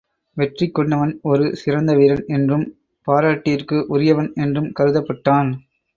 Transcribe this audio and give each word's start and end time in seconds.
வெற்றி 0.37 0.67
கொண்டவன் 0.69 1.19
ஒரு 1.21 1.55
சிறந்த 1.55 1.91
வீரன் 1.93 2.23
என்றும், 2.27 2.65
பாராட்டிற்கு 3.07 3.79
உரியவன் 3.87 4.31
என்றும் 4.35 4.71
கருதப்பட்டான். 4.79 5.51